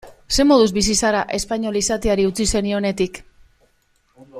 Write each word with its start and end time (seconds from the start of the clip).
Zer 0.37 0.45
moduz 0.51 0.71
bizi 0.77 0.95
zara 1.01 1.21
espainol 1.39 1.77
izateari 1.83 2.27
utzi 2.31 2.51
zenionetik? 2.57 3.23